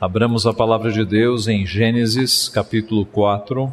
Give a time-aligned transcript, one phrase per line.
[0.00, 3.72] Abramos a palavra de Deus em Gênesis capítulo 4.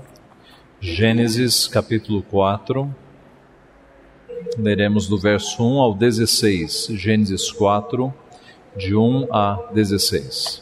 [0.80, 2.96] Gênesis capítulo 4.
[4.56, 6.90] Leremos do verso 1 ao 16.
[6.92, 8.14] Gênesis 4,
[8.78, 10.62] de 1 a 16.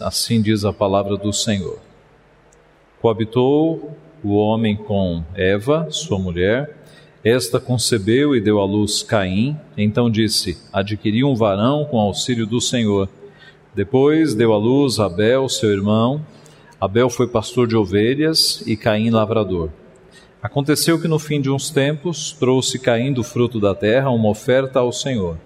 [0.00, 1.78] Assim diz a palavra do Senhor.
[3.00, 6.76] Coabitou o homem com Eva, sua mulher.
[7.22, 9.56] Esta concebeu e deu à luz Caim.
[9.76, 13.08] Então disse: Adquiri um varão com auxílio do Senhor.
[13.74, 16.24] Depois deu à luz Abel, seu irmão.
[16.80, 19.68] Abel foi pastor de ovelhas e Caim lavrador.
[20.40, 24.78] Aconteceu que no fim de uns tempos trouxe Caim do fruto da terra uma oferta
[24.78, 25.38] ao Senhor.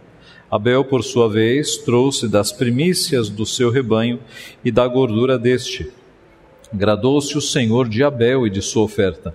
[0.50, 4.20] Abel, por sua vez, trouxe das primícias do seu rebanho
[4.62, 5.90] e da gordura deste.
[6.70, 9.34] Gradou-se o Senhor de Abel e de sua oferta,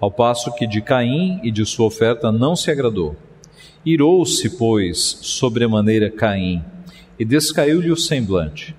[0.00, 3.16] ao passo que de Caim e de sua oferta não se agradou.
[3.84, 6.64] Irou-se, pois, sobremaneira Caim
[7.20, 8.74] e descaiu-lhe o semblante.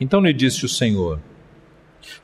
[0.00, 1.20] Então lhe disse o Senhor: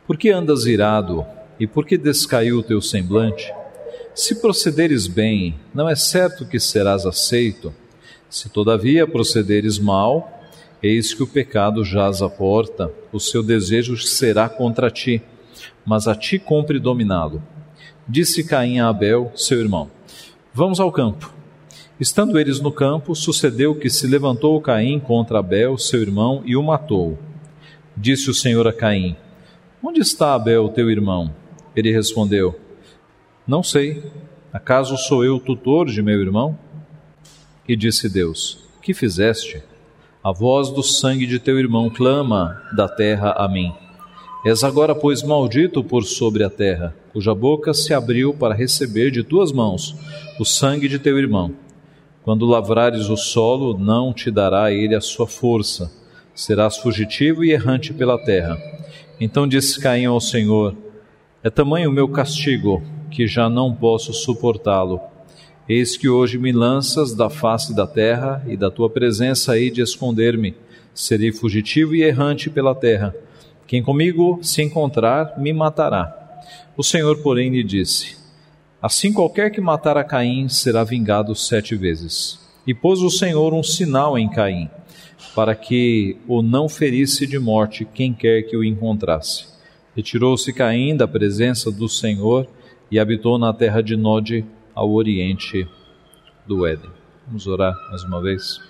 [0.07, 1.27] Por que andas irado
[1.61, 3.53] e por que descaiu o teu semblante?
[4.15, 7.75] Se procederes bem, não é certo que serás aceito.
[8.31, 10.43] Se todavia procederes mal,
[10.83, 15.23] eis que o pecado jaz à porta, o seu desejo será contra ti,
[15.85, 17.43] mas a ti cumpre dominá-lo.
[18.09, 19.91] Disse Caim a Abel, seu irmão:
[20.55, 21.40] Vamos ao campo.
[22.01, 26.63] Estando eles no campo, sucedeu que se levantou Caim contra Abel, seu irmão, e o
[26.63, 27.19] matou.
[27.95, 29.15] Disse o Senhor a Caim:
[29.85, 31.35] Onde está Abel, teu irmão?
[31.77, 32.59] Ele respondeu:
[33.47, 34.03] Não sei.
[34.51, 36.59] Acaso sou eu o tutor de meu irmão?
[37.69, 39.63] E disse Deus: Que fizeste?
[40.25, 43.75] A voz do sangue de teu irmão clama da terra a mim.
[44.43, 49.23] És agora, pois, maldito por sobre a terra, cuja boca se abriu para receber de
[49.23, 49.95] tuas mãos
[50.39, 51.55] o sangue de teu irmão.
[52.23, 55.91] Quando lavrares o solo, não te dará ele a sua força.
[56.35, 58.59] Serás fugitivo e errante pela terra.
[59.19, 60.75] Então disse Caim ao Senhor:
[61.43, 65.01] É tamanho o meu castigo, que já não posso suportá-lo.
[65.67, 69.81] Eis que hoje me lanças da face da terra, e da tua presença hei de
[69.81, 70.55] esconder-me.
[70.93, 73.15] Serei fugitivo e errante pela terra.
[73.67, 76.17] Quem comigo se encontrar, me matará.
[76.77, 78.20] O Senhor, porém, lhe disse:
[78.83, 82.41] Assim qualquer que matar a Caim será vingado sete vezes.
[82.67, 84.71] E pôs o Senhor um sinal em Caim,
[85.35, 89.49] para que o não ferisse de morte quem quer que o encontrasse.
[89.95, 92.49] Retirou-se Caim da presença do Senhor
[92.91, 95.69] e habitou na terra de Nod, ao oriente
[96.47, 96.91] do Éden.
[97.27, 98.61] Vamos orar mais uma vez.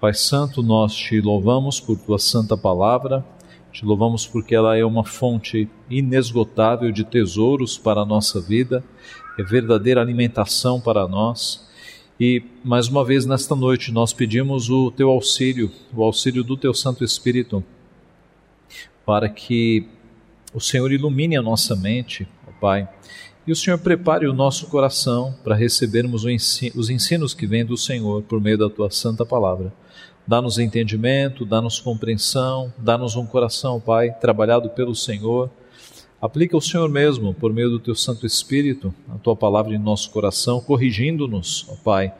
[0.00, 3.24] Pai Santo, nós te louvamos por tua santa palavra
[3.72, 8.84] te louvamos porque ela é uma fonte inesgotável de tesouros para a nossa vida,
[9.38, 11.66] é verdadeira alimentação para nós.
[12.20, 16.74] E mais uma vez nesta noite nós pedimos o teu auxílio, o auxílio do teu
[16.74, 17.64] Santo Espírito,
[19.06, 19.88] para que
[20.52, 22.86] o Senhor ilumine a nossa mente, ó Pai,
[23.46, 28.22] e o Senhor prepare o nosso coração para recebermos os ensinos que vêm do Senhor
[28.22, 29.72] por meio da tua santa palavra.
[30.26, 35.50] Dá-nos entendimento, dá-nos compreensão, dá-nos um coração, Pai, trabalhado pelo Senhor.
[36.20, 40.10] Aplica o Senhor mesmo, por meio do Teu Santo Espírito, a Tua palavra em nosso
[40.10, 42.14] coração, corrigindo-nos, ó Pai,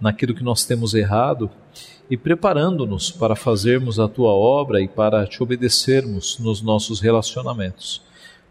[0.00, 1.48] naquilo que nós temos errado
[2.10, 8.02] e preparando-nos para fazermos a Tua obra e para Te obedecermos nos nossos relacionamentos.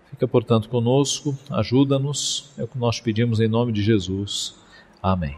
[0.10, 4.56] Fica, portanto, conosco, ajuda-nos, é o que nós pedimos em nome de Jesus.
[5.02, 5.36] Amém.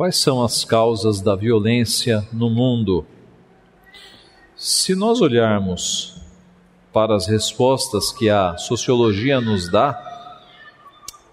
[0.00, 3.04] Quais são as causas da violência no mundo?
[4.56, 6.18] Se nós olharmos
[6.90, 10.48] para as respostas que a sociologia nos dá,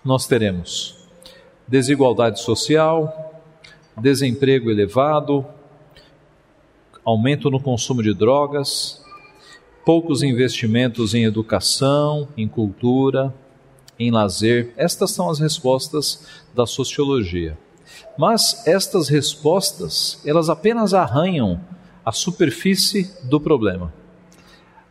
[0.03, 0.97] nós teremos
[1.65, 3.41] desigualdade social,
[3.95, 5.45] desemprego elevado,
[7.05, 9.01] aumento no consumo de drogas,
[9.85, 13.33] poucos investimentos em educação, em cultura,
[13.97, 14.73] em lazer.
[14.75, 17.57] Estas são as respostas da sociologia.
[18.17, 21.59] Mas estas respostas, elas apenas arranham
[22.05, 23.93] a superfície do problema.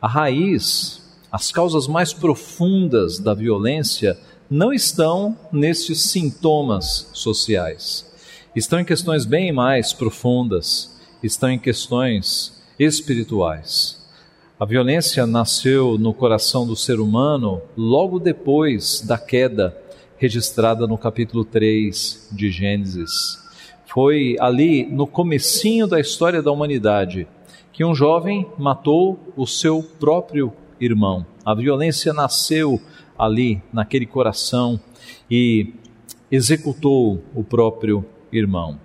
[0.00, 1.02] A raiz,
[1.32, 4.18] as causas mais profundas da violência
[4.50, 8.06] não estão nesses sintomas sociais.
[8.54, 14.06] Estão em questões bem mais profundas, estão em questões espirituais.
[14.58, 19.76] A violência nasceu no coração do ser humano logo depois da queda
[20.18, 23.10] registrada no capítulo 3 de Gênesis.
[23.86, 27.28] Foi ali no comecinho da história da humanidade
[27.72, 31.26] que um jovem matou o seu próprio irmão.
[31.44, 32.80] A violência nasceu
[33.18, 34.80] ali naquele coração
[35.30, 35.74] e
[36.30, 38.80] executou o próprio irmão.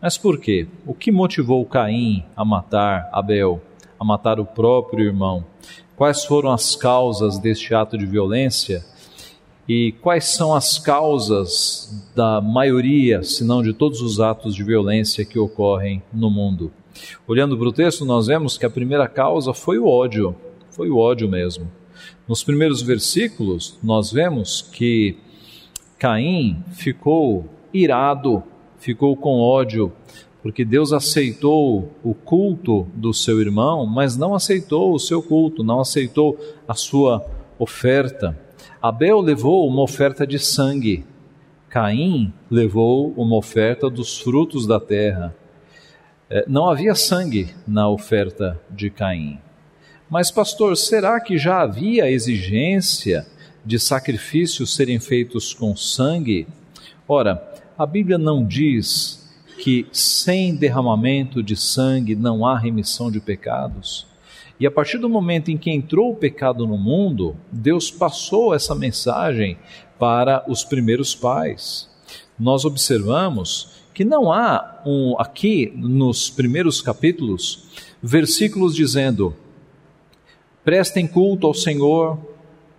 [0.00, 0.66] Mas por quê?
[0.84, 3.62] O que motivou Caim a matar Abel,
[3.98, 5.44] a matar o próprio irmão?
[5.96, 8.84] Quais foram as causas deste ato de violência?
[9.68, 15.24] E quais são as causas da maioria, se não de todos os atos de violência
[15.24, 16.72] que ocorrem no mundo?
[17.28, 20.34] Olhando para o texto, nós vemos que a primeira causa foi o ódio,
[20.70, 21.70] foi o ódio mesmo.
[22.26, 25.16] Nos primeiros versículos, nós vemos que
[25.98, 28.42] Caim ficou irado,
[28.78, 29.92] ficou com ódio,
[30.42, 35.78] porque Deus aceitou o culto do seu irmão, mas não aceitou o seu culto, não
[35.78, 36.36] aceitou
[36.66, 37.24] a sua
[37.58, 38.36] oferta.
[38.82, 41.04] Abel levou uma oferta de sangue,
[41.68, 45.32] Caim levou uma oferta dos frutos da terra.
[46.28, 49.38] É, não havia sangue na oferta de Caim.
[50.10, 53.24] Mas, pastor, será que já havia exigência
[53.64, 56.48] de sacrifícios serem feitos com sangue?
[57.06, 57.40] Ora,
[57.78, 64.11] a Bíblia não diz que sem derramamento de sangue não há remissão de pecados.
[64.62, 68.76] E a partir do momento em que entrou o pecado no mundo, Deus passou essa
[68.76, 69.58] mensagem
[69.98, 71.90] para os primeiros pais.
[72.38, 77.70] Nós observamos que não há um, aqui nos primeiros capítulos
[78.00, 79.34] versículos dizendo:
[80.62, 82.16] prestem culto ao Senhor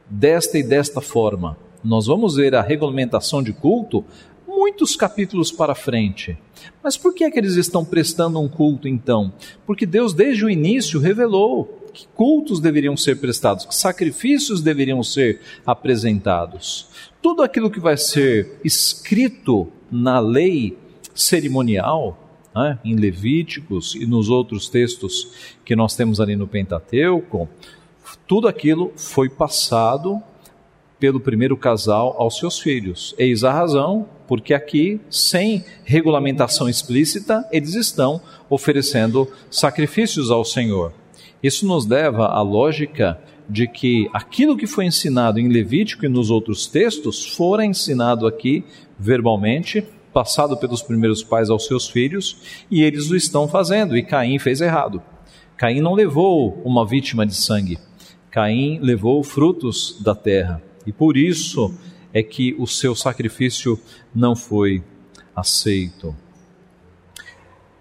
[0.10, 1.58] desta e desta forma.
[1.84, 4.06] Nós vamos ver a regulamentação de culto
[4.74, 6.36] muitos capítulos para frente.
[6.84, 9.32] Mas por que é que eles estão prestando um culto então?
[9.68, 15.42] Porque Deus desde o início revelou que cultos deveriam ser prestados, que sacrifícios deveriam ser
[15.64, 16.88] apresentados.
[17.22, 20.76] Tudo aquilo que vai ser escrito na lei
[21.14, 22.18] cerimonial,
[22.56, 27.48] né, em Levíticos e nos outros textos que nós temos ali no Pentateuco,
[28.28, 30.20] tudo aquilo foi passado
[31.04, 33.14] pelo primeiro casal aos seus filhos.
[33.18, 38.20] Eis a razão porque aqui, sem regulamentação explícita, eles estão
[38.50, 40.92] oferecendo sacrifícios ao Senhor.
[41.44, 46.32] Isso nos leva à lógica de que aquilo que foi ensinado em Levítico e nos
[46.32, 48.66] outros textos fora ensinado aqui
[48.98, 54.40] verbalmente passado pelos primeiros pais aos seus filhos, e eles o estão fazendo, e Caim
[54.40, 55.00] fez errado.
[55.56, 57.78] Caim não levou uma vítima de sangue,
[58.32, 61.72] Caim levou frutos da terra, e por isso
[62.14, 63.80] é que o seu sacrifício
[64.14, 64.84] não foi
[65.36, 66.16] aceito.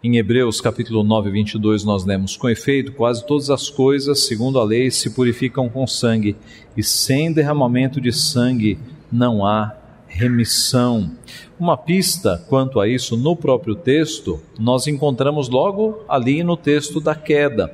[0.03, 4.65] Em Hebreus capítulo 9, 22, nós lemos: Com efeito, quase todas as coisas, segundo a
[4.65, 6.35] lei, se purificam com sangue,
[6.77, 8.79] e sem derramamento de sangue
[9.13, 9.77] não há
[10.09, 11.13] remissão.
[11.59, 17.15] Uma pista quanto a isso no próprio texto, nós encontramos logo ali no texto da
[17.15, 17.73] queda.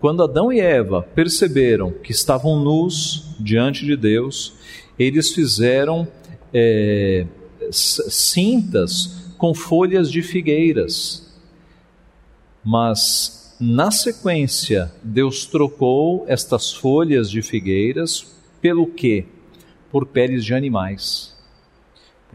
[0.00, 4.55] Quando Adão e Eva perceberam que estavam nus diante de Deus,
[4.98, 6.06] eles fizeram
[6.52, 7.26] é,
[7.70, 11.34] cintas com folhas de figueiras.
[12.64, 19.26] Mas na sequência, Deus trocou estas folhas de figueiras pelo quê?
[19.90, 21.36] Por peles de animais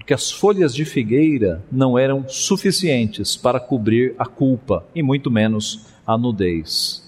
[0.02, 5.86] porque as folhas de figueira não eram suficientes para cobrir a culpa e muito menos
[6.07, 7.07] a nudez.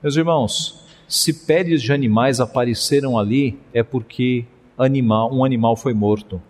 [0.00, 4.44] Meus irmãos, se peles de animais apareceram ali, é porque
[4.76, 6.40] animal, um animal foi morto.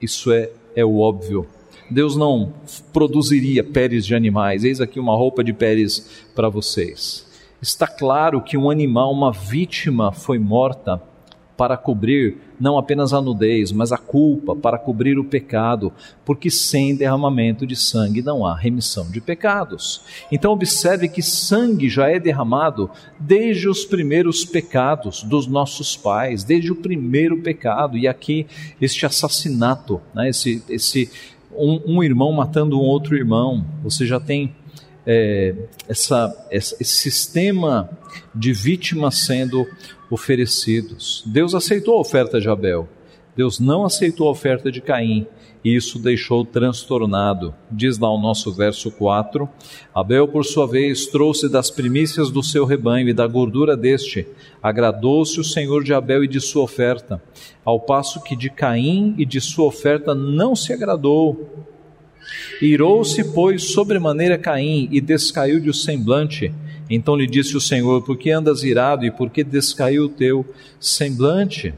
[0.00, 1.46] Isso é, é o óbvio.
[1.90, 2.52] Deus não
[2.92, 4.64] produziria peles de animais.
[4.64, 7.26] Eis aqui uma roupa de peles para vocês.
[7.60, 11.02] Está claro que um animal, uma vítima, foi morta
[11.62, 15.92] para cobrir não apenas a nudez, mas a culpa, para cobrir o pecado,
[16.24, 20.02] porque sem derramamento de sangue não há remissão de pecados.
[20.32, 26.72] Então, observe que sangue já é derramado desde os primeiros pecados dos nossos pais, desde
[26.72, 28.44] o primeiro pecado, e aqui
[28.80, 31.08] este assassinato, né, esse, esse
[31.52, 34.52] um, um irmão matando um outro irmão, você já tem
[35.06, 35.54] é,
[35.88, 37.88] essa, esse sistema
[38.34, 39.64] de vítimas sendo
[40.12, 41.22] oferecidos.
[41.24, 42.86] Deus aceitou a oferta de Abel,
[43.34, 45.26] Deus não aceitou a oferta de Caim,
[45.64, 47.54] e isso deixou transtornado.
[47.70, 49.48] Diz lá o nosso verso 4:
[49.94, 54.26] Abel, por sua vez, trouxe das primícias do seu rebanho e da gordura deste.
[54.62, 57.22] Agradou-se o Senhor de Abel e de sua oferta,
[57.64, 61.66] ao passo que de Caim e de sua oferta não se agradou.
[62.60, 66.52] Irou-se, pois, sobremaneira Caim e descaiu-lhe o semblante.
[66.88, 70.44] Então lhe disse o Senhor: Por que andas irado e por que descaiu o teu
[70.80, 71.74] semblante?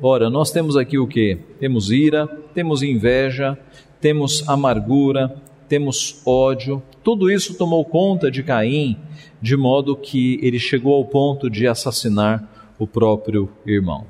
[0.00, 1.38] Ora, nós temos aqui o que?
[1.58, 3.58] Temos ira, temos inveja,
[4.00, 5.34] temos amargura,
[5.68, 6.82] temos ódio.
[7.02, 8.96] Tudo isso tomou conta de Caim,
[9.40, 14.06] de modo que ele chegou ao ponto de assassinar o próprio irmão.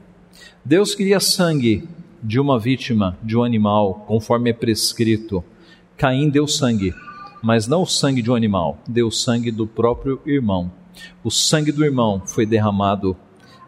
[0.65, 1.89] Deus queria sangue
[2.23, 5.45] de uma vítima, de um animal, conforme é prescrito
[5.97, 6.93] Caim deu sangue,
[7.47, 10.69] mas não o sangue de um animal, deu sangue do próprio irmão.
[11.23, 13.17] O sangue do irmão foi derramado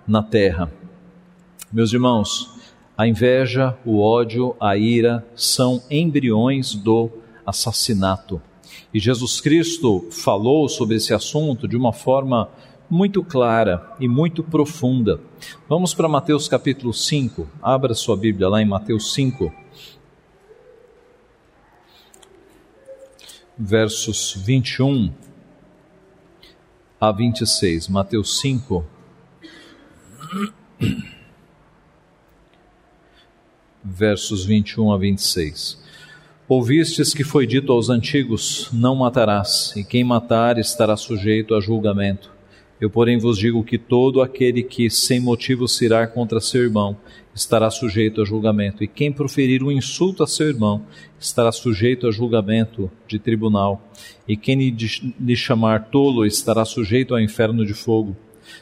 [0.04, 0.68] na terra.
[1.72, 2.50] Meus irmãos,
[2.96, 7.08] a inveja, o ódio, a ira são embriões do
[7.46, 8.42] assassinato.
[8.92, 12.48] E Jesus Cristo falou sobre esse assunto de uma forma
[12.90, 15.20] muito clara e muito profunda.
[15.68, 17.46] Vamos para Mateus capítulo 5.
[17.62, 19.52] Abra sua Bíblia lá em Mateus 5.
[23.58, 25.12] Versos 21
[27.00, 27.88] a 26.
[27.88, 28.84] Mateus 5
[33.82, 35.82] versos 21 a 26.
[36.48, 42.37] Ouvistes que foi dito aos antigos: Não matarás, e quem matar estará sujeito a julgamento.
[42.80, 46.96] Eu, porém, vos digo que todo aquele que sem motivo se irá contra seu irmão
[47.34, 50.82] estará sujeito a julgamento, e quem proferir um insulto a seu irmão
[51.20, 53.80] estará sujeito a julgamento de tribunal,
[54.26, 54.56] e quem
[55.20, 58.16] lhe chamar tolo estará sujeito ao inferno de fogo.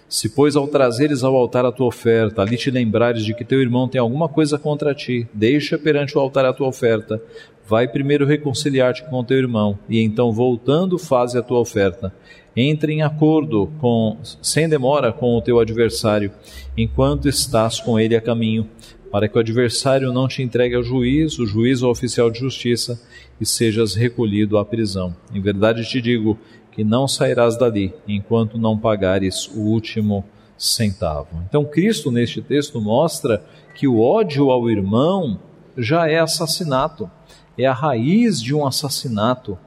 [0.08, 3.60] Se, pois, ao trazeres ao altar a tua oferta, ali te lembrares de que teu
[3.60, 7.22] irmão tem alguma coisa contra ti, deixa perante o altar a tua oferta,
[7.68, 12.12] vai primeiro reconciliar-te com teu irmão, e então, voltando, faze a tua oferta.
[12.56, 16.32] Entre em acordo com, sem demora com o teu adversário,
[16.76, 18.68] enquanto estás com ele a caminho,
[19.10, 23.00] para que o adversário não te entregue ao juiz, o juiz ao oficial de justiça,
[23.40, 25.14] e sejas recolhido à prisão.
[25.34, 26.38] Em verdade te digo
[26.72, 30.24] que não sairás dali enquanto não pagares o último
[30.58, 31.42] centavo.
[31.48, 33.44] Então, Cristo, neste texto, mostra
[33.74, 35.38] que o ódio ao irmão
[35.76, 37.10] já é assassinato,
[37.58, 39.58] é a raiz de um assassinato.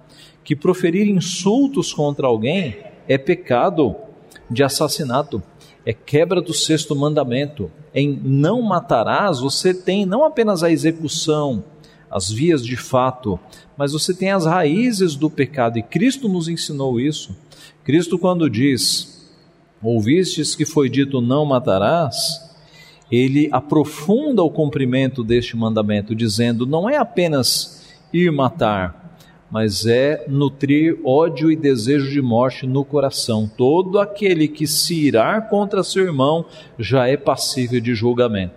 [0.43, 2.77] Que proferir insultos contra alguém
[3.07, 3.95] é pecado
[4.49, 5.41] de assassinato,
[5.85, 7.71] é quebra do sexto mandamento.
[7.93, 11.63] Em não matarás, você tem não apenas a execução,
[12.09, 13.39] as vias de fato,
[13.77, 17.35] mas você tem as raízes do pecado e Cristo nos ensinou isso.
[17.83, 19.27] Cristo, quando diz:
[19.81, 22.49] Ouvistes que foi dito não matarás,
[23.11, 27.78] ele aprofunda o cumprimento deste mandamento, dizendo: não é apenas
[28.13, 29.17] ir matar,
[29.51, 33.49] mas é nutrir ódio e desejo de morte no coração.
[33.57, 36.45] Todo aquele que se irá contra seu irmão
[36.77, 38.53] já é passível de julgamento.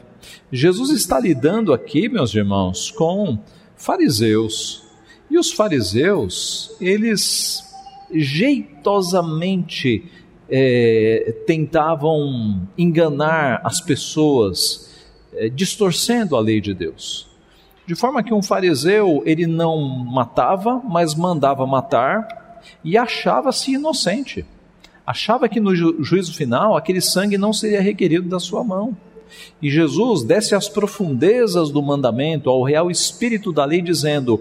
[0.51, 3.39] Jesus está lidando aqui, meus irmãos, com
[3.75, 4.83] fariseus.
[5.31, 7.63] E os fariseus, eles
[8.13, 10.05] jeitosamente
[10.49, 14.91] é, tentavam enganar as pessoas,
[15.33, 17.32] é, distorcendo a lei de Deus.
[17.87, 24.47] De forma que um fariseu, ele não matava, mas mandava matar e achava-se inocente.
[25.05, 28.97] Achava que no ju juízo final aquele sangue não seria requerido da sua mão.
[29.61, 34.41] E Jesus desce às profundezas do mandamento, ao real espírito da lei, dizendo: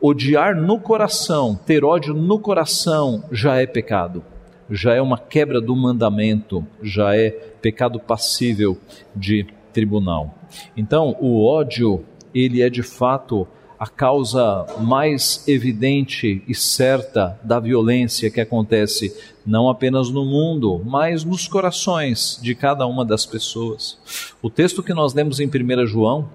[0.00, 4.24] odiar no coração, ter ódio no coração já é pecado,
[4.70, 8.78] já é uma quebra do mandamento, já é pecado passível
[9.14, 10.34] de tribunal.
[10.76, 13.46] Então, o ódio, ele é de fato
[13.78, 19.14] a causa mais evidente e certa da violência que acontece
[19.44, 23.98] não apenas no mundo, mas nos corações de cada uma das pessoas.
[24.40, 26.28] O texto que nós lemos em 1 João,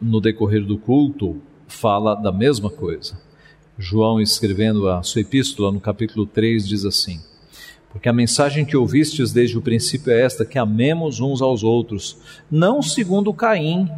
[0.00, 3.18] no decorrer do culto, fala da mesma coisa.
[3.78, 7.20] João, escrevendo a sua epístola, no capítulo 3, diz assim:
[7.90, 12.18] Porque a mensagem que ouvistes desde o princípio é esta, que amemos uns aos outros,
[12.50, 13.88] não segundo Caim,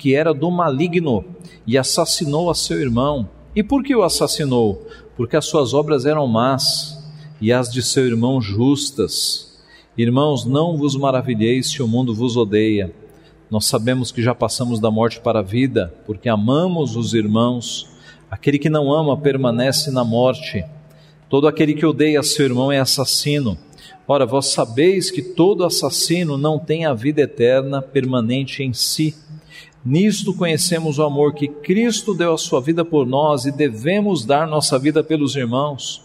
[0.00, 1.22] que era do maligno
[1.66, 3.28] e assassinou a seu irmão.
[3.54, 4.86] E por que o assassinou?
[5.14, 7.06] Porque as suas obras eram más
[7.38, 9.60] e as de seu irmão justas.
[9.98, 12.90] Irmãos, não vos maravilheis se o mundo vos odeia.
[13.50, 17.86] Nós sabemos que já passamos da morte para a vida, porque amamos os irmãos.
[18.30, 20.64] Aquele que não ama permanece na morte.
[21.28, 23.58] Todo aquele que odeia seu irmão é assassino.
[24.08, 29.14] Ora, vós sabeis que todo assassino não tem a vida eterna permanente em si.
[29.84, 34.46] Nisto conhecemos o amor que Cristo deu a sua vida por nós e devemos dar
[34.46, 36.02] nossa vida pelos irmãos.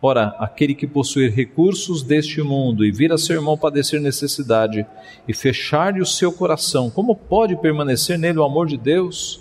[0.00, 4.86] Ora, aquele que possuir recursos deste mundo e vir a seu irmão padecer necessidade
[5.28, 9.40] e fechar-lhe o seu coração, como pode permanecer nele o amor de Deus?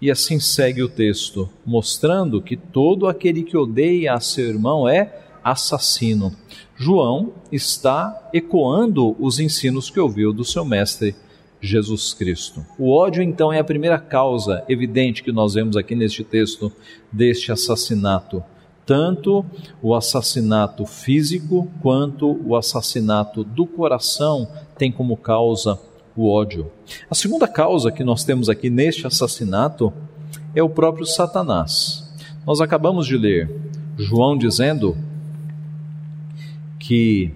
[0.00, 5.20] E assim segue o texto, mostrando que todo aquele que odeia a seu irmão é
[5.44, 6.34] assassino.
[6.74, 11.14] João está ecoando os ensinos que ouviu do seu mestre
[11.62, 12.66] Jesus Cristo.
[12.76, 16.72] O ódio, então, é a primeira causa evidente que nós vemos aqui neste texto
[17.10, 18.42] deste assassinato.
[18.84, 19.46] Tanto
[19.80, 25.78] o assassinato físico quanto o assassinato do coração tem como causa
[26.16, 26.70] o ódio.
[27.08, 29.92] A segunda causa que nós temos aqui neste assassinato
[30.54, 32.12] é o próprio Satanás.
[32.44, 33.48] Nós acabamos de ler
[33.96, 34.96] João dizendo
[36.78, 37.32] que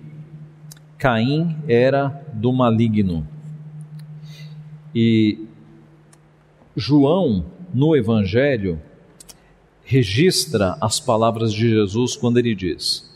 [0.99, 3.36] Caim era do maligno.
[4.99, 5.41] E
[6.75, 8.81] João, no Evangelho,
[9.85, 13.07] registra as palavras de Jesus quando ele diz: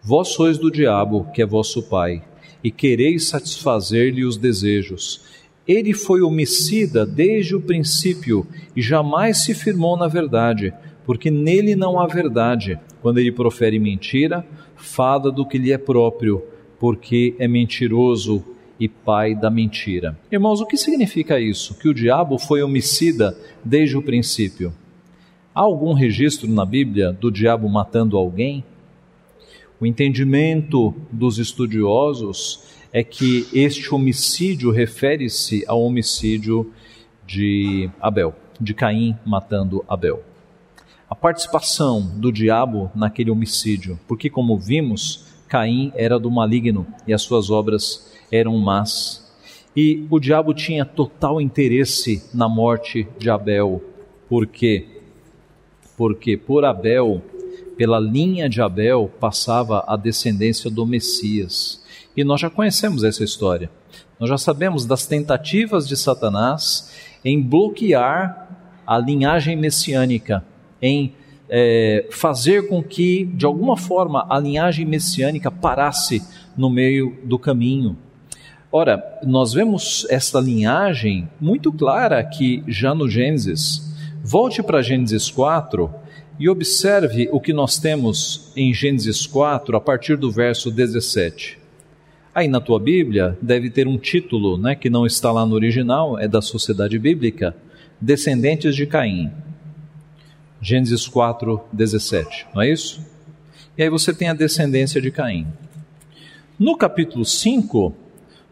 [0.00, 2.22] Vós sois do diabo, que é vosso pai,
[2.62, 5.22] e quereis satisfazer-lhe os desejos.
[5.66, 10.72] Ele foi homicida desde o princípio e jamais se firmou na verdade,
[11.04, 12.78] porque nele não há verdade.
[13.02, 16.44] Quando ele profere mentira, fala do que lhe é próprio,
[16.78, 20.18] porque é mentiroso e pai da mentira.
[20.30, 21.74] Irmãos, o que significa isso?
[21.74, 24.72] Que o diabo foi homicida desde o princípio.
[25.54, 28.64] Há algum registro na Bíblia do diabo matando alguém?
[29.80, 36.72] O entendimento dos estudiosos é que este homicídio refere-se ao homicídio
[37.26, 40.22] de Abel, de Caim matando Abel
[41.14, 47.22] a participação do diabo naquele homicídio, porque, como vimos, Caim era do maligno e as
[47.22, 49.24] suas obras eram más.
[49.76, 53.82] E o diabo tinha total interesse na morte de Abel.
[54.28, 54.86] Por quê?
[55.96, 57.22] Porque por Abel,
[57.76, 61.82] pela linha de Abel, passava a descendência do Messias.
[62.16, 63.70] E nós já conhecemos essa história.
[64.18, 66.92] Nós já sabemos das tentativas de Satanás
[67.24, 68.48] em bloquear
[68.86, 70.44] a linhagem messiânica
[70.80, 71.14] em
[71.48, 76.22] é, fazer com que, de alguma forma, a linhagem messiânica parasse
[76.56, 77.96] no meio do caminho.
[78.76, 83.94] Ora, nós vemos esta linhagem muito clara aqui já no Gênesis.
[84.20, 85.88] Volte para Gênesis 4
[86.40, 91.56] e observe o que nós temos em Gênesis 4 a partir do verso 17.
[92.34, 96.18] Aí na tua Bíblia deve ter um título, né, que não está lá no original,
[96.18, 97.54] é da Sociedade Bíblica,
[98.00, 99.30] Descendentes de Caim.
[100.60, 103.06] Gênesis 4, 17, não é isso?
[103.78, 105.46] E aí você tem a descendência de Caim.
[106.58, 108.02] No capítulo 5,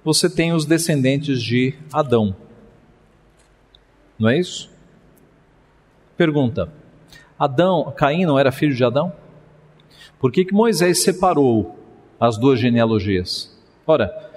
[0.05, 2.35] você tem os descendentes de Adão.
[4.19, 4.71] Não é isso?
[6.17, 6.73] Pergunta:
[7.39, 9.13] Adão, Caim não era filho de Adão?
[10.19, 11.79] Por que, que Moisés separou
[12.21, 13.53] as duas genealogias?
[13.87, 14.31] Ora,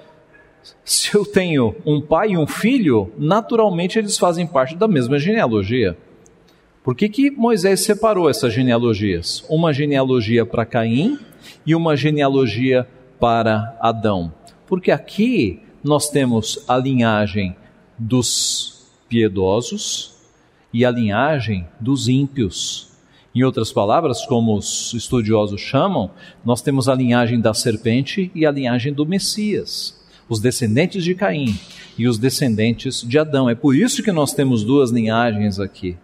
[0.84, 5.96] se eu tenho um pai e um filho, naturalmente eles fazem parte da mesma genealogia.
[6.82, 9.44] Por que, que Moisés separou essas genealogias?
[9.48, 11.18] Uma genealogia para Caim
[11.64, 12.86] e uma genealogia
[13.18, 14.32] para Adão.
[14.66, 17.56] Porque aqui nós temos a linhagem
[17.98, 20.14] dos piedosos
[20.72, 22.88] e a linhagem dos ímpios.
[23.34, 26.10] Em outras palavras, como os estudiosos chamam,
[26.44, 29.98] nós temos a linhagem da serpente e a linhagem do Messias,
[30.28, 31.58] os descendentes de Caim
[31.98, 33.48] e os descendentes de Adão.
[33.48, 35.96] É por isso que nós temos duas linhagens aqui.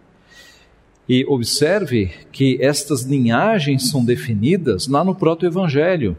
[1.09, 6.15] E observe que estas linhagens são definidas lá no proto-evangelho,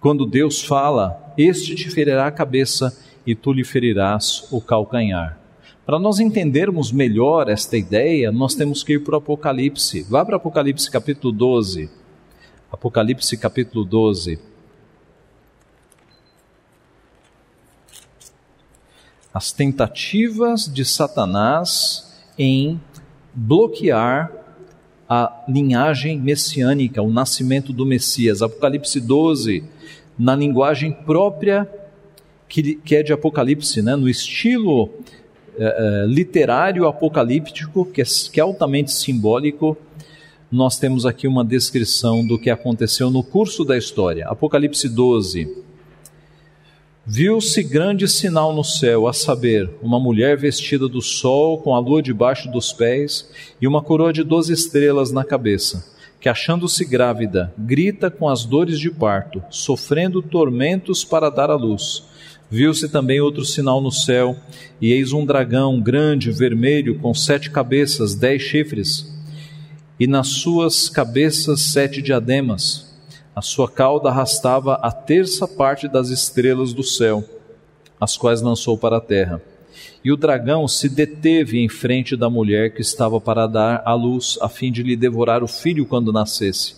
[0.00, 5.38] quando Deus fala: Este te ferirá a cabeça e tu lhe ferirás o calcanhar.
[5.86, 10.02] Para nós entendermos melhor esta ideia, nós temos que ir para o Apocalipse.
[10.02, 11.88] Vá para Apocalipse capítulo 12.
[12.72, 14.40] Apocalipse capítulo 12.
[19.32, 22.80] As tentativas de Satanás em
[23.32, 24.32] bloquear
[25.08, 28.42] a linhagem messiânica, o nascimento do Messias.
[28.42, 29.64] Apocalipse 12,
[30.18, 31.68] na linguagem própria
[32.48, 33.94] que, que é de Apocalipse, né?
[33.94, 34.90] no estilo
[35.58, 39.76] é, é, literário apocalíptico, que é, que é altamente simbólico,
[40.50, 44.26] nós temos aqui uma descrição do que aconteceu no curso da história.
[44.26, 45.66] Apocalipse 12,
[47.10, 52.02] Viu-se grande sinal no céu, a saber, uma mulher vestida do sol, com a lua
[52.02, 55.86] debaixo dos pés e uma coroa de doze estrelas na cabeça,
[56.20, 62.04] que, achando-se grávida, grita com as dores de parto, sofrendo tormentos para dar à luz.
[62.50, 64.36] Viu-se também outro sinal no céu,
[64.80, 69.14] e eis um dragão grande, vermelho, com sete cabeças, dez chifres,
[70.00, 72.88] e nas suas cabeças sete diademas
[73.38, 77.22] a sua cauda arrastava a terça parte das estrelas do céu,
[78.00, 79.40] as quais lançou para a terra.
[80.08, 84.38] E o dragão se deteve em frente da mulher que estava para dar à luz,
[84.40, 86.76] a fim de lhe devorar o filho quando nascesse.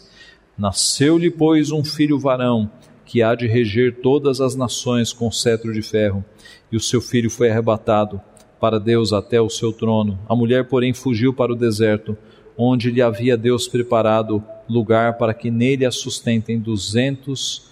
[0.59, 2.69] Nasceu-lhe, pois, um filho varão,
[3.07, 6.25] que há de reger todas as nações com cetro de ferro.
[6.73, 8.21] E o seu filho foi arrebatado
[8.59, 10.19] para Deus até o seu trono.
[10.29, 12.19] A mulher, porém, fugiu para o deserto
[12.59, 17.71] onde lhe havia Deus preparado lugar para que nele a sustentem duzentos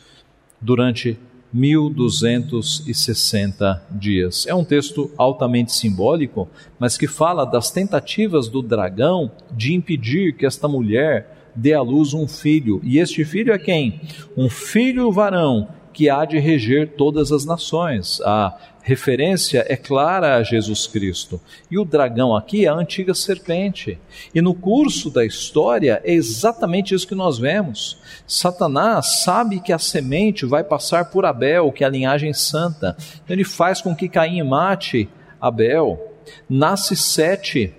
[0.61, 1.19] durante
[1.53, 4.47] 1260 dias.
[4.47, 10.47] É um texto altamente simbólico, mas que fala das tentativas do dragão de impedir que
[10.47, 12.81] esta mulher dê à luz um filho.
[12.85, 14.01] E este filho é quem?
[14.37, 18.21] Um filho varão que há de reger todas as nações.
[18.21, 21.41] A referência é clara a Jesus Cristo.
[21.69, 23.99] E o dragão aqui é a antiga serpente.
[24.33, 27.99] E no curso da história é exatamente isso que nós vemos.
[28.29, 32.97] Satanás sabe que a semente vai passar por Abel, que é a linhagem santa.
[33.25, 35.09] Então ele faz com que Caim mate
[35.41, 36.15] Abel.
[36.49, 37.75] Nasce Sete,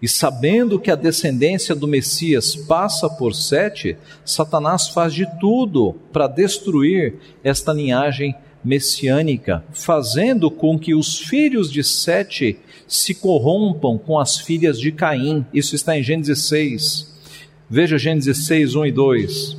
[0.00, 6.28] e sabendo que a descendência do Messias passa por Sete, Satanás faz de tudo para
[6.28, 8.34] destruir esta linhagem
[8.64, 15.44] messiânica, fazendo com que os filhos de Sete se corrompam com as filhas de Caim.
[15.52, 17.18] Isso está em Gênesis 6.
[17.68, 19.56] Veja Gênesis 6, 1 e 2.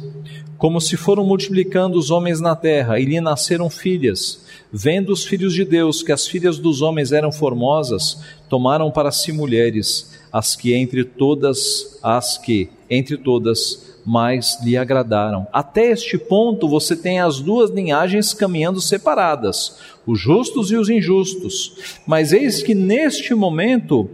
[0.59, 4.45] Como se foram multiplicando os homens na terra, e lhe nasceram filhas.
[4.71, 9.31] Vendo os filhos de Deus que as filhas dos homens eram formosas, tomaram para si
[9.31, 15.47] mulheres as que entre todas as que entre todas mais lhe agradaram.
[15.53, 21.99] Até este ponto você tem as duas linhagens caminhando separadas, os justos e os injustos.
[22.05, 24.09] Mas eis que neste momento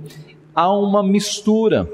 [0.53, 1.89] há uma mistura.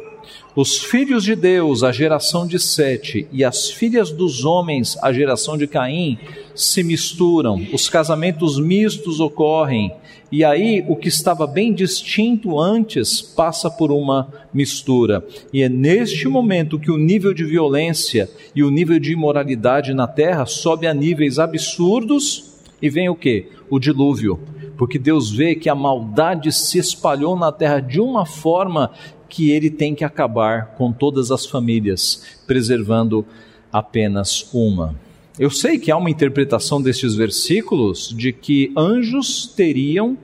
[0.54, 5.58] Os filhos de Deus, a geração de Sete, e as filhas dos homens, a geração
[5.58, 6.20] de Caim,
[6.54, 9.94] se misturam, os casamentos mistos ocorrem,
[10.30, 15.26] e aí o que estava bem distinto antes passa por uma mistura.
[15.54, 20.06] E é neste momento que o nível de violência e o nível de imoralidade na
[20.06, 23.48] terra sobe a níveis absurdos e vem o que?
[23.70, 24.38] O dilúvio.
[24.78, 28.92] Porque Deus vê que a maldade se espalhou na terra de uma forma
[29.32, 33.26] que ele tem que acabar com todas as famílias, preservando
[33.72, 34.94] apenas uma.
[35.40, 40.18] Eu sei que há uma interpretação destes versículos de que anjos teriam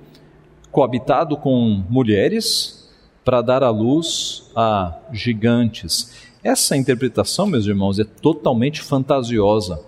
[0.69, 2.91] coabitado com mulheres
[3.23, 6.11] para dar à luz a gigantes.
[6.43, 9.79] Essa interpretação, meus irmãos, é totalmente fantasiosa,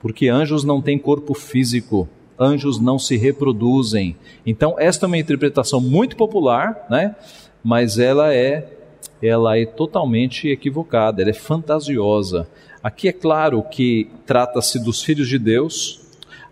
[0.00, 4.16] porque anjos não têm corpo físico, anjos não se reproduzem.
[4.44, 7.14] Então, esta é uma interpretação muito popular, né?
[7.64, 8.70] Mas ela é
[9.22, 12.46] ela é totalmente equivocada, ela é fantasiosa.
[12.82, 16.02] Aqui é claro que trata-se dos filhos de Deus,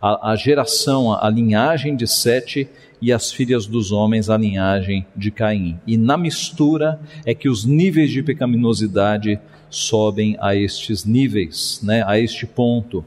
[0.01, 2.69] a, a, geração, a linhagem de Sete
[3.01, 5.79] e as filhas dos homens, a linhagem de Caim.
[5.87, 12.19] E na mistura é que os níveis de pecaminosidade sobem a estes níveis, né, a
[12.19, 13.05] este ponto.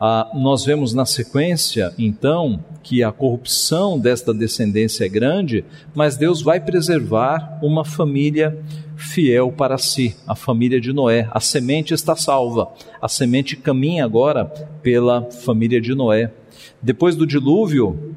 [0.00, 5.62] Ah, nós vemos na sequência, então, que a corrupção desta descendência é grande,
[5.94, 8.58] mas Deus vai preservar uma família
[8.96, 11.28] fiel para si, a família de Noé.
[11.30, 14.46] A semente está salva, a semente caminha agora
[14.82, 16.32] pela família de Noé.
[16.80, 18.14] Depois do dilúvio,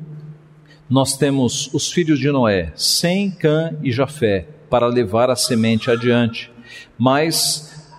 [0.90, 6.50] nós temos os filhos de Noé, Sem, Cã e Jafé, para levar a semente adiante.
[6.98, 7.92] Mas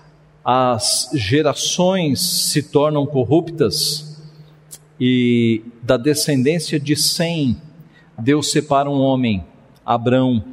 [0.43, 2.19] as gerações
[2.51, 4.23] se tornam corruptas
[4.99, 7.57] e da descendência de Sem,
[8.17, 9.45] Deus separa um homem,
[9.85, 10.45] Abrão,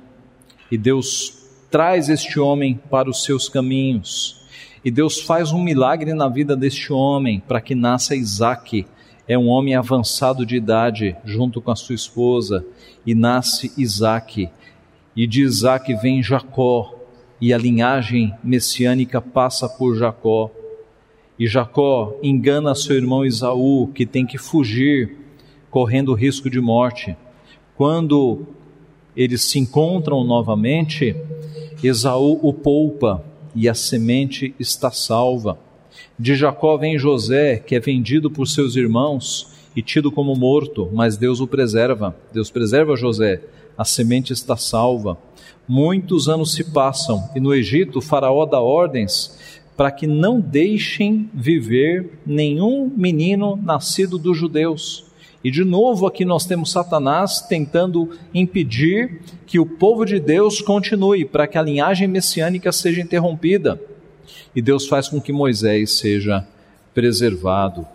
[0.71, 1.37] e Deus
[1.69, 4.39] traz este homem para os seus caminhos.
[4.83, 8.87] E Deus faz um milagre na vida deste homem para que nasça Isaac.
[9.27, 12.65] É um homem avançado de idade, junto com a sua esposa,
[13.05, 14.49] e nasce Isaac.
[15.15, 16.95] E de Isaac vem Jacó,
[17.41, 20.49] e a linhagem messiânica passa por Jacó.
[21.37, 25.18] E Jacó engana seu irmão Isaú, que tem que fugir,
[25.69, 27.15] correndo risco de morte.
[27.75, 28.45] Quando
[29.15, 31.15] eles se encontram novamente,
[31.83, 33.23] Esaú o poupa
[33.55, 35.57] e a semente está salva.
[36.17, 41.17] De Jacó vem José, que é vendido por seus irmãos e tido como morto, mas
[41.17, 42.15] Deus o preserva.
[42.33, 43.41] Deus preserva José,
[43.77, 45.17] a semente está salva.
[45.67, 49.37] Muitos anos se passam e no Egito Faraó dá ordens
[49.77, 55.08] para que não deixem viver nenhum menino nascido dos judeus.
[55.43, 61.23] E de novo aqui nós temos Satanás tentando impedir que o povo de Deus continue,
[61.23, 63.81] para que a linhagem messiânica seja interrompida.
[64.55, 66.45] E Deus faz com que Moisés seja
[66.93, 67.87] preservado.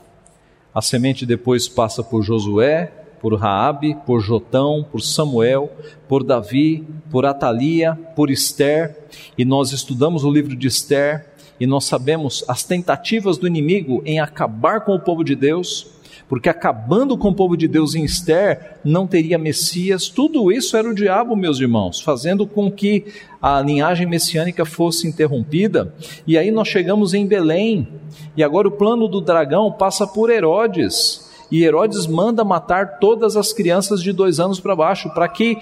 [0.74, 5.70] A semente depois passa por Josué, por Raabe, por Jotão, por Samuel,
[6.08, 8.98] por Davi, por Atalia, por Esther,
[9.36, 11.26] e nós estudamos o livro de Esther
[11.58, 15.86] e nós sabemos as tentativas do inimigo em acabar com o povo de Deus,
[16.28, 20.08] porque acabando com o povo de Deus em Esther, não teria Messias.
[20.08, 23.06] Tudo isso era o diabo, meus irmãos, fazendo com que
[23.40, 25.94] a linhagem messiânica fosse interrompida.
[26.26, 27.88] E aí nós chegamos em Belém,
[28.36, 31.30] e agora o plano do dragão passa por Herodes.
[31.50, 35.58] e Herodes manda matar todas as crianças de dois anos para baixo, para que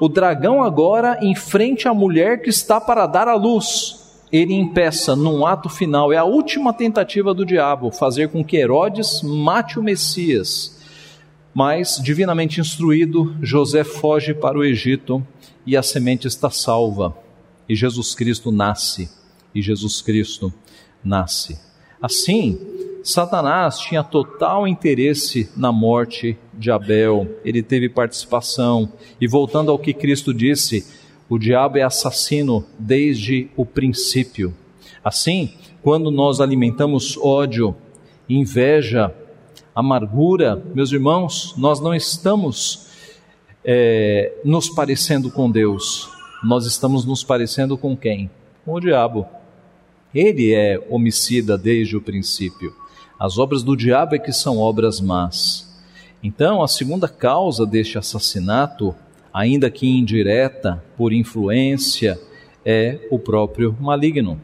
[0.00, 3.99] o dragão agora enfrente a mulher que está para dar à luz.
[4.32, 9.22] Ele impeça num ato final, é a última tentativa do diabo, fazer com que Herodes
[9.22, 10.78] mate o Messias.
[11.52, 15.26] Mas, divinamente instruído, José foge para o Egito
[15.66, 17.16] e a semente está salva.
[17.68, 19.10] E Jesus Cristo nasce.
[19.54, 20.52] E Jesus Cristo
[21.02, 21.58] nasce.
[22.00, 22.58] Assim,
[23.02, 28.92] Satanás tinha total interesse na morte de Abel, ele teve participação.
[29.20, 30.86] E voltando ao que Cristo disse,
[31.30, 34.52] o diabo é assassino desde o princípio.
[35.02, 37.76] Assim, quando nós alimentamos ódio,
[38.28, 39.14] inveja,
[39.72, 42.88] amargura, meus irmãos, nós não estamos
[43.64, 46.10] é, nos parecendo com Deus,
[46.42, 48.28] nós estamos nos parecendo com quem?
[48.64, 49.24] Com o diabo.
[50.12, 52.74] Ele é homicida desde o princípio.
[53.16, 55.80] As obras do diabo é que são obras más.
[56.20, 58.96] Então, a segunda causa deste assassinato,
[59.32, 62.18] ainda que indireta, por influência,
[62.64, 64.40] é o próprio maligno.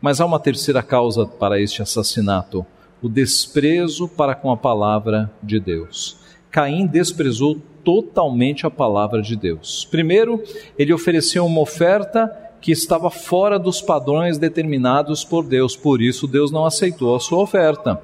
[0.00, 2.64] Mas há uma terceira causa para este assassinato:
[3.02, 6.18] o desprezo para com a palavra de Deus.
[6.50, 9.86] Caim desprezou totalmente a palavra de Deus.
[9.90, 10.42] Primeiro,
[10.78, 16.50] ele ofereceu uma oferta que estava fora dos padrões determinados por Deus, por isso Deus
[16.50, 18.00] não aceitou a sua oferta.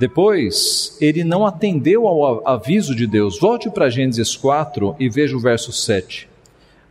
[0.00, 3.38] Depois, ele não atendeu ao aviso de Deus.
[3.38, 6.26] Volte para Gênesis 4 e veja o verso 7.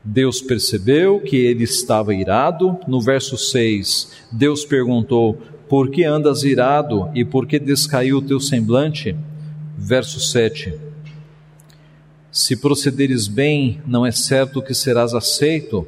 [0.04, 2.78] Deus percebeu que ele estava irado.
[2.88, 8.40] No verso 6, Deus perguntou: Por que andas irado e por que descaiu o teu
[8.40, 9.16] semblante?
[9.76, 10.76] Verso 7.
[12.32, 15.88] Se procederes bem, não é certo que serás aceito.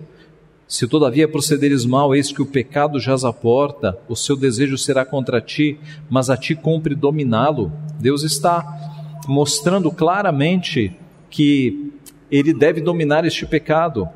[0.71, 5.03] Se todavia procederes mal, eis que o pecado jaz à porta, o seu desejo será
[5.03, 5.77] contra ti,
[6.09, 7.73] mas a ti cumpre dominá-lo.
[7.99, 10.95] Deus está mostrando claramente
[11.29, 11.91] que
[12.31, 14.07] ele deve dominar este pecado.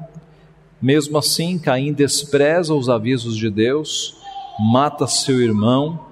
[0.82, 4.16] Mesmo assim, Caim despreza os avisos de Deus,
[4.58, 6.06] mata seu irmão,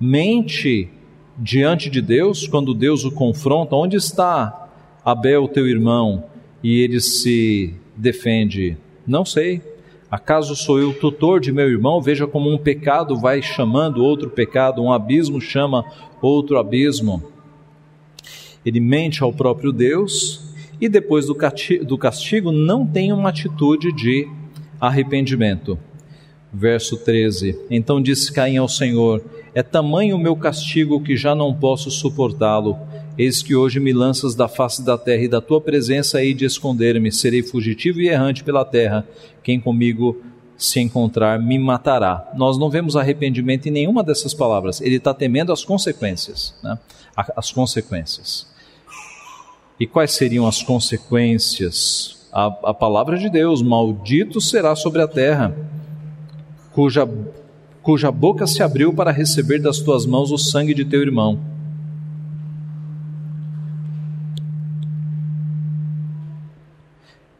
[0.00, 0.88] mente
[1.36, 4.68] diante de Deus quando Deus o confronta: Onde está
[5.04, 6.26] Abel, teu irmão?
[6.62, 9.62] E ele se defende: não sei.
[10.10, 12.00] Acaso sou eu tutor de meu irmão?
[12.00, 15.84] Veja como um pecado vai chamando outro pecado, um abismo chama
[16.22, 17.22] outro abismo.
[18.64, 24.28] Ele mente ao próprio Deus e depois do castigo não tem uma atitude de
[24.80, 25.78] arrependimento.
[26.52, 29.20] Verso 13: Então disse Caim ao Senhor:
[29.54, 32.78] É tamanho o meu castigo que já não posso suportá-lo.
[33.16, 36.44] Eis que hoje me lanças da face da terra e da tua presença hei de
[36.44, 37.12] esconder-me.
[37.12, 39.06] Serei fugitivo e errante pela terra.
[39.42, 40.20] Quem comigo
[40.56, 42.32] se encontrar me matará.
[42.36, 44.80] Nós não vemos arrependimento em nenhuma dessas palavras.
[44.80, 46.54] Ele está temendo as consequências.
[46.62, 46.76] Né?
[47.36, 48.48] As consequências.
[49.78, 52.26] E quais seriam as consequências?
[52.32, 55.56] A, a palavra de Deus: Maldito será sobre a terra,
[56.72, 57.08] cuja,
[57.80, 61.53] cuja boca se abriu para receber das tuas mãos o sangue de teu irmão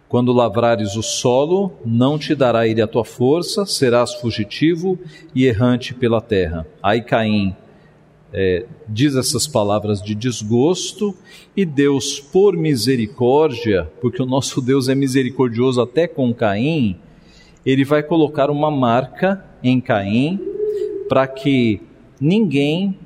[0.09, 4.99] Quando lavrares o solo, não te dará ele a tua força, serás fugitivo
[5.35, 6.67] e errante pela terra.
[6.83, 7.57] Aí Caim
[8.33, 11.15] é, diz essas palavras de desgosto,
[11.57, 16.99] e Deus, por misericórdia, porque o nosso Deus é misericordioso até com Caim,
[17.65, 20.41] ele vai colocar uma marca em Caim
[21.09, 21.81] para que
[22.21, 22.99] ninguém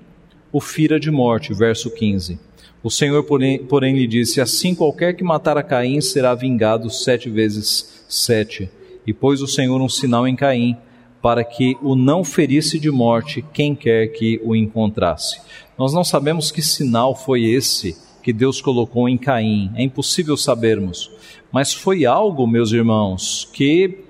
[0.51, 1.53] o fira de morte.
[1.53, 2.41] Verso 15.
[2.83, 7.29] O Senhor, porém, porém, lhe disse: Assim qualquer que matar a Caim será vingado sete
[7.29, 8.71] vezes sete.
[9.07, 10.77] E pôs o Senhor um sinal em Caim,
[11.21, 15.41] para que o não ferisse de morte quem quer que o encontrasse.
[15.77, 21.11] Nós não sabemos que sinal foi esse que Deus colocou em Caim, é impossível sabermos,
[21.51, 24.05] mas foi algo, meus irmãos, que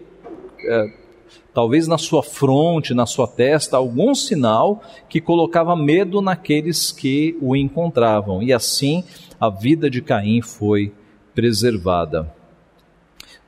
[0.60, 0.92] é,
[1.52, 7.56] talvez na sua fronte, na sua testa, algum sinal que colocava medo naqueles que o
[7.56, 8.42] encontravam.
[8.42, 9.04] E assim
[9.40, 10.92] a vida de Caim foi
[11.34, 12.32] preservada.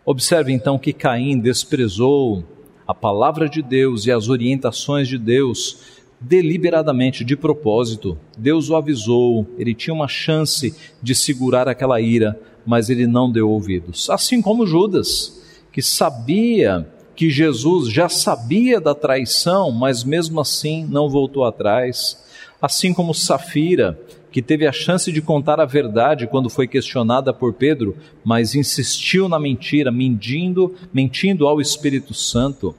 [0.04, 2.44] Observe então que Caim desprezou
[2.86, 8.18] a palavra de Deus e as orientações de Deus deliberadamente, de propósito.
[8.36, 13.48] Deus o avisou, ele tinha uma chance de segurar aquela ira, mas ele não deu
[13.48, 14.10] ouvidos.
[14.10, 15.40] Assim como Judas,
[15.72, 16.86] que sabia
[17.20, 22.18] que Jesus já sabia da traição, mas mesmo assim não voltou atrás.
[22.62, 24.00] Assim como Safira,
[24.32, 29.28] que teve a chance de contar a verdade quando foi questionada por Pedro, mas insistiu
[29.28, 32.74] na mentira, mentindo, mentindo ao Espírito Santo.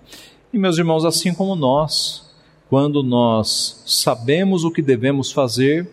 [0.52, 2.34] E meus irmãos, assim como nós,
[2.68, 5.88] quando nós sabemos o que devemos fazer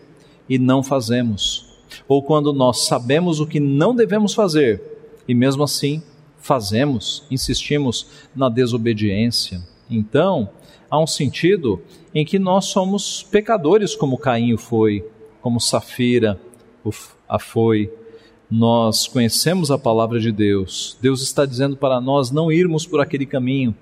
[0.49, 1.67] e não fazemos,
[2.07, 4.81] ou quando nós sabemos o que não devemos fazer
[5.27, 6.01] e mesmo assim
[6.39, 9.61] fazemos, insistimos na desobediência.
[9.89, 10.49] Então,
[10.89, 11.81] há um sentido
[12.13, 15.05] em que nós somos pecadores, como Caim foi,
[15.41, 16.39] como Safira
[17.27, 17.91] a foi.
[18.49, 20.97] Nós conhecemos a palavra de Deus.
[21.01, 23.75] Deus está dizendo para nós não irmos por aquele caminho,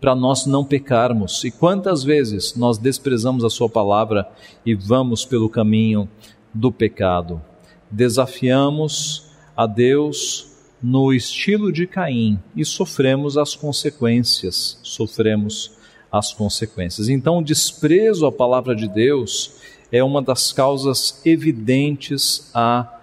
[0.00, 1.44] para nós não pecarmos.
[1.44, 4.26] E quantas vezes nós desprezamos a Sua palavra
[4.64, 6.08] e vamos pelo caminho
[6.54, 7.42] do pecado?
[7.90, 10.47] Desafiamos a Deus
[10.82, 14.78] no estilo de Caim e sofremos as consequências.
[14.82, 15.76] Sofremos
[16.10, 17.08] as consequências.
[17.08, 19.56] Então, o desprezo à palavra de Deus
[19.92, 22.98] é uma das causas evidentes a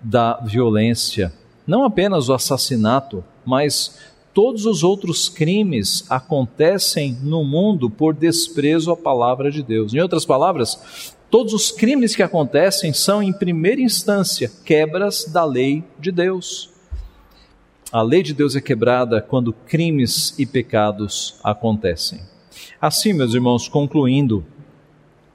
[0.00, 1.32] da violência.
[1.66, 3.98] Não apenas o assassinato, mas
[4.34, 9.94] todos os outros crimes acontecem no mundo por desprezo à palavra de Deus.
[9.94, 15.82] Em outras palavras, todos os crimes que acontecem são, em primeira instância, quebras da lei
[15.98, 16.73] de Deus.
[17.94, 22.22] A lei de Deus é quebrada quando crimes e pecados acontecem.
[22.80, 24.44] Assim, meus irmãos, concluindo,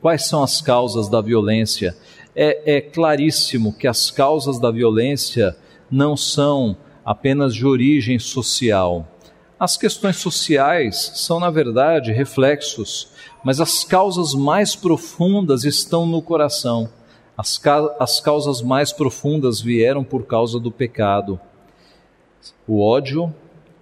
[0.01, 1.95] quais são as causas da violência?
[2.35, 5.55] É, é claríssimo que as causas da violência
[5.89, 9.07] não são apenas de origem social.
[9.57, 13.07] As questões sociais são, na verdade, reflexos,
[13.41, 16.89] mas as causas mais profundas estão no coração.
[17.37, 21.39] As, ca as causas mais profundas vieram por causa do pecado.
[22.67, 23.33] O ódio,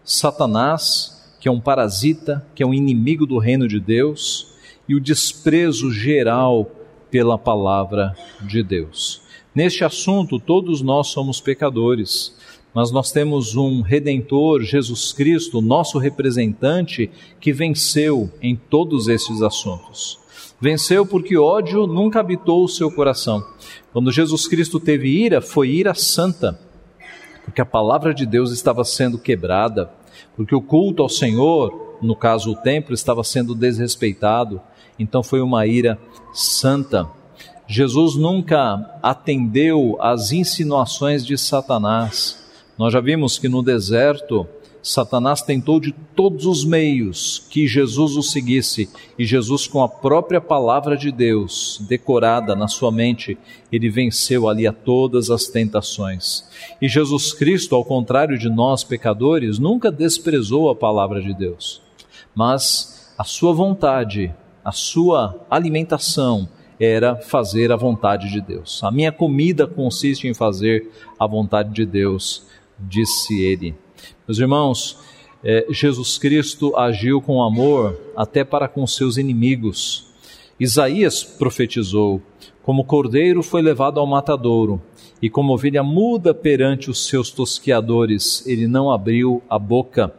[0.04, 4.56] Satanás, que é um parasita, que é um inimigo do reino de Deus,
[4.88, 6.70] e o desprezo geral
[7.12, 9.22] pela palavra de Deus.
[9.54, 12.36] Neste assunto, todos nós somos pecadores
[12.78, 20.20] mas nós temos um redentor, Jesus Cristo, nosso representante, que venceu em todos esses assuntos.
[20.62, 23.43] Venceu porque ódio nunca habitou o seu coração.
[23.91, 26.60] Quando Jesus Cristo teve ira, foi ira santa,
[27.58, 29.89] porque a palavra de Deus estava sendo quebrada,
[30.36, 34.62] porque o culto ao Senhor, no caso o templo, estava sendo desrespeitado,
[35.00, 35.98] então foi uma ira
[36.32, 37.10] santa.
[37.65, 44.48] Jesus nunca atendeu às insinuações de Satanás nós já vimos que no deserto,
[44.88, 50.39] Satanás tentou de todos os meios que Jesus o seguisse, e Jesus, com a própria
[50.39, 53.38] palavra de Deus decorada na sua mente,
[53.69, 56.47] ele venceu ali a todas as tentações.
[56.82, 61.82] E Jesus Cristo, ao contrário de nós pecadores, nunca desprezou a palavra de Deus,
[62.34, 66.47] mas a sua vontade, a sua alimentação,
[66.80, 68.82] era fazer a vontade de Deus.
[68.86, 72.45] A minha comida consiste em fazer a vontade de Deus
[72.80, 73.76] disse ele.
[74.28, 74.98] Meus irmãos,
[75.42, 80.08] é, Jesus Cristo agiu com amor até para com seus inimigos.
[80.60, 82.22] Isaías profetizou:
[82.62, 84.82] como cordeiro foi levado ao matadouro,
[85.22, 90.13] e como ovelha muda perante os seus tosqueadores, ele não abriu a boca.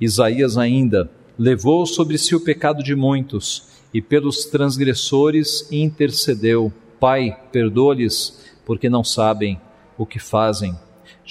[0.00, 6.72] Isaías ainda levou sobre si o pecado de muitos, e pelos transgressores intercedeu.
[6.98, 9.60] Pai, perdoa-lhes, porque não sabem
[9.98, 10.74] o que fazem.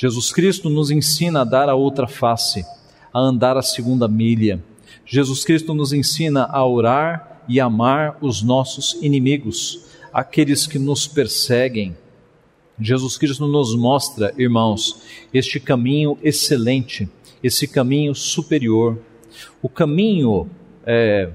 [0.01, 2.65] Jesus Cristo nos ensina a dar a outra face,
[3.13, 4.63] a andar a segunda milha.
[5.05, 11.97] Jesus Cristo nos ensina a orar e amar os nossos inimigos, aqueles que nos perseguem.
[12.79, 15.01] Jesus Cristo nos mostra, irmãos,
[15.33, 17.09] este caminho excelente,
[17.43, 18.97] esse caminho superior,
[19.61, 20.49] o caminho,
[20.85, 21.29] é,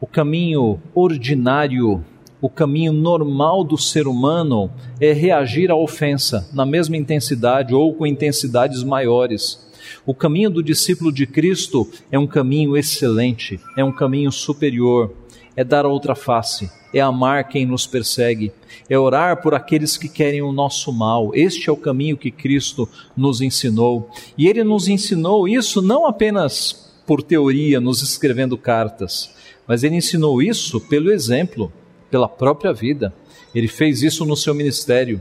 [0.00, 2.04] o caminho ordinário
[2.40, 8.06] o caminho normal do ser humano é reagir à ofensa na mesma intensidade ou com
[8.06, 9.68] intensidades maiores.
[10.06, 15.12] O caminho do discípulo de Cristo é um caminho excelente, é um caminho superior,
[15.54, 18.52] é dar outra face, é amar quem nos persegue,
[18.88, 21.32] é orar por aqueles que querem o nosso mal.
[21.34, 24.08] Este é o caminho que Cristo nos ensinou.
[24.38, 29.34] E ele nos ensinou isso não apenas por teoria, nos escrevendo cartas,
[29.66, 31.72] mas ele ensinou isso pelo exemplo
[32.10, 33.14] pela própria vida.
[33.54, 35.20] Ele fez isso no seu ministério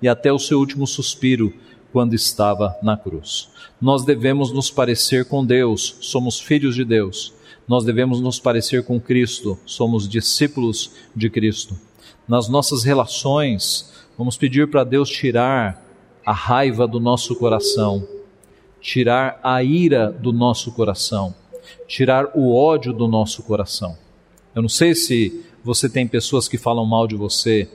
[0.00, 1.52] e até o seu último suspiro
[1.92, 3.50] quando estava na cruz.
[3.80, 7.34] Nós devemos nos parecer com Deus, somos filhos de Deus.
[7.68, 11.76] Nós devemos nos parecer com Cristo, somos discípulos de Cristo.
[12.26, 15.82] Nas nossas relações, vamos pedir para Deus tirar
[16.24, 18.06] a raiva do nosso coração,
[18.80, 21.34] tirar a ira do nosso coração,
[21.86, 23.96] tirar o ódio do nosso coração.
[24.54, 27.68] Eu não sei se você tem pessoas que falam mal de você,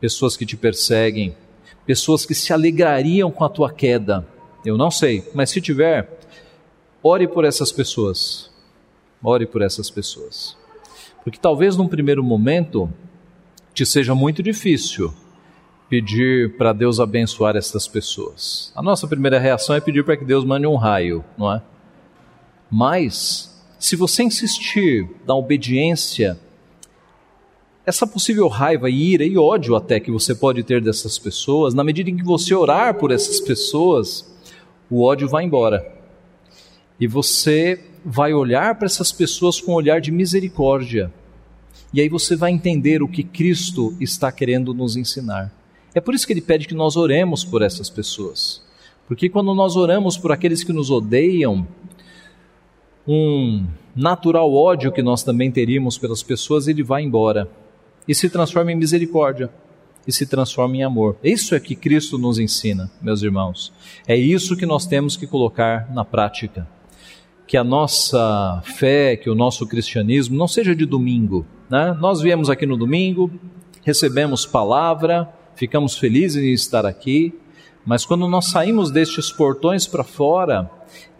[0.00, 1.36] pessoas que te perseguem,
[1.86, 4.26] pessoas que se alegrariam com a tua queda.
[4.64, 6.20] Eu não sei, mas se tiver,
[7.02, 8.50] ore por essas pessoas.
[9.22, 10.56] Ore por essas pessoas.
[11.24, 12.92] Porque talvez num primeiro momento
[13.74, 15.12] te seja muito difícil
[15.88, 18.72] pedir para Deus abençoar essas pessoas.
[18.76, 21.62] A nossa primeira reação é pedir para que Deus mande um raio, não é?
[22.70, 26.38] Mas, se você insistir na obediência,
[27.88, 32.10] essa possível raiva, ira e ódio até que você pode ter dessas pessoas, na medida
[32.10, 34.30] em que você orar por essas pessoas,
[34.90, 35.90] o ódio vai embora.
[37.00, 41.10] E você vai olhar para essas pessoas com um olhar de misericórdia.
[41.90, 45.50] E aí você vai entender o que Cristo está querendo nos ensinar.
[45.94, 48.62] É por isso que ele pede que nós oremos por essas pessoas.
[49.06, 51.66] Porque quando nós oramos por aqueles que nos odeiam,
[53.06, 53.66] um
[53.96, 57.48] natural ódio que nós também teríamos pelas pessoas, ele vai embora
[58.08, 59.50] e se transforma em misericórdia
[60.06, 61.18] e se transforma em amor.
[61.22, 63.70] Isso é que Cristo nos ensina, meus irmãos.
[64.06, 66.66] É isso que nós temos que colocar na prática.
[67.46, 71.44] Que a nossa fé, que o nosso cristianismo não seja de domingo.
[71.68, 71.94] Né?
[72.00, 73.30] Nós viemos aqui no domingo,
[73.84, 77.34] recebemos palavra, ficamos felizes em estar aqui,
[77.84, 80.70] mas quando nós saímos destes portões para fora,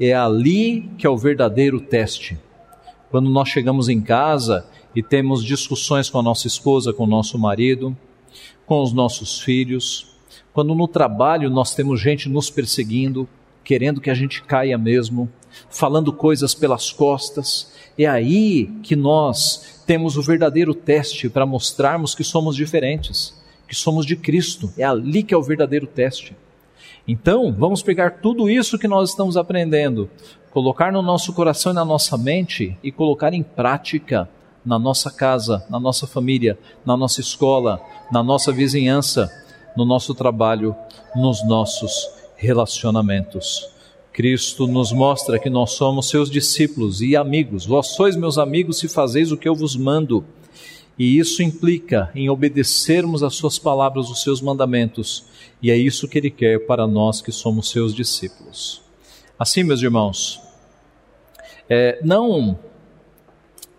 [0.01, 2.39] é ali que é o verdadeiro teste.
[3.11, 7.39] Quando nós chegamos em casa e temos discussões com a nossa esposa, com o nosso
[7.39, 7.97] marido,
[8.67, 10.15] com os nossos filhos,
[10.53, 13.29] quando no trabalho nós temos gente nos perseguindo,
[13.63, 15.31] querendo que a gente caia mesmo,
[15.71, 22.25] falando coisas pelas costas, é aí que nós temos o verdadeiro teste para mostrarmos que
[22.25, 23.35] somos diferentes,
[23.67, 24.73] que somos de Cristo.
[24.77, 26.37] É ali que é o verdadeiro teste.
[27.07, 30.11] Então, vamos pegar tudo isso que nós estamos aprendendo,
[30.51, 34.29] colocar no nosso coração e na nossa mente e colocar em prática
[34.65, 37.81] na nossa casa, na nossa família, na nossa escola,
[38.11, 39.31] na nossa vizinhança,
[39.77, 40.75] no nosso trabalho,
[41.15, 43.69] nos nossos relacionamentos.
[44.13, 47.65] Cristo nos mostra que nós somos seus discípulos e amigos.
[47.65, 50.25] Vós sois meus amigos se fazeis o que eu vos mando.
[50.99, 55.25] E isso implica em obedecermos às suas palavras, os seus mandamentos,
[55.63, 58.83] e é isso que ele quer para nós que somos seus discípulos.
[59.39, 60.41] Assim, meus irmãos,
[61.71, 62.59] é, não,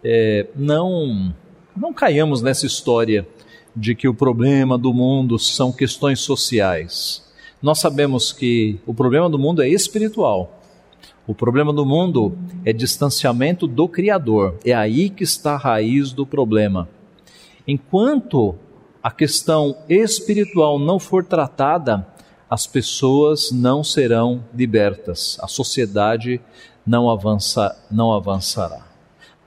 [0.04, 1.34] é, não,
[1.76, 3.28] não caiamos nessa história
[3.76, 7.26] de que o problema do mundo são questões sociais.
[7.62, 10.60] Nós sabemos que o problema do mundo é espiritual.
[11.28, 14.58] O problema do mundo é distanciamento do Criador.
[14.66, 16.90] É aí que está a raiz do problema.
[17.68, 18.56] Enquanto
[19.04, 22.08] a questão espiritual não for tratada,
[22.50, 26.42] as pessoas não serão libertas, a sociedade
[26.86, 28.89] não, avança, não avançará.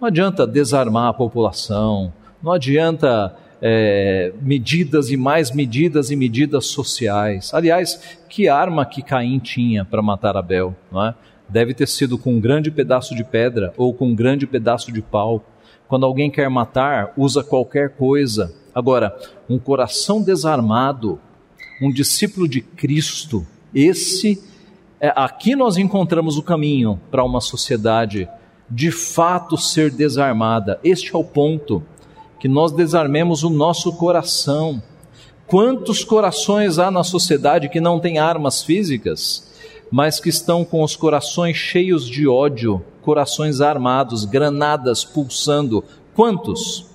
[0.03, 7.55] Não adianta desarmar a população, não adianta é, medidas e mais medidas e medidas sociais.
[7.55, 10.75] Aliás, que arma que Caim tinha para matar Abel?
[10.91, 11.15] Não é?
[11.49, 15.01] Deve ter sido com um grande pedaço de pedra ou com um grande pedaço de
[15.01, 15.45] pau.
[15.87, 18.53] Quando alguém quer matar, usa qualquer coisa.
[18.75, 19.17] Agora,
[19.49, 21.21] um coração desarmado,
[21.81, 24.43] um discípulo de Cristo, esse
[25.01, 28.29] é, aqui nós encontramos o caminho para uma sociedade
[28.75, 30.81] de fato ser desarmada.
[30.83, 31.83] Este é o ponto
[32.41, 34.83] que nós desarmemos o nosso coração.
[35.47, 39.53] Quantos corações há na sociedade que não têm armas físicas,
[39.91, 45.85] mas que estão com os corações cheios de ódio, corações armados, granadas pulsando.
[46.15, 46.87] Quantos?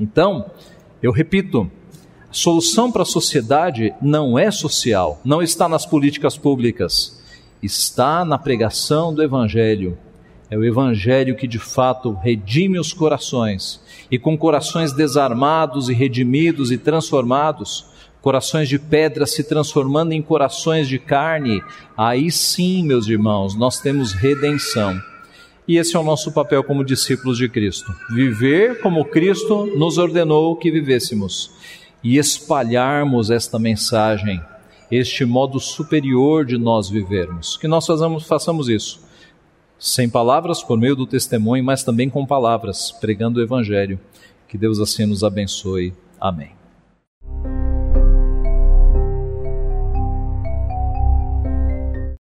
[0.00, 0.46] Então,
[1.00, 1.70] eu repito,
[2.28, 7.22] a solução para a sociedade não é social, não está nas políticas públicas,
[7.62, 9.96] está na pregação do Evangelho.
[10.50, 13.80] É o Evangelho que de fato redime os corações,
[14.10, 17.86] e com corações desarmados e redimidos e transformados,
[18.22, 21.62] corações de pedra se transformando em corações de carne,
[21.96, 24.98] aí sim, meus irmãos, nós temos redenção.
[25.66, 30.56] E esse é o nosso papel como discípulos de Cristo: viver como Cristo nos ordenou
[30.56, 31.50] que vivêssemos
[32.02, 34.40] e espalharmos esta mensagem,
[34.90, 37.58] este modo superior de nós vivermos.
[37.58, 39.06] Que nós façamos, façamos isso,
[39.78, 43.98] sem palavras, por meio do testemunho, mas também com palavras, pregando o Evangelho.
[44.48, 45.92] Que Deus assim nos abençoe.
[46.20, 46.57] Amém.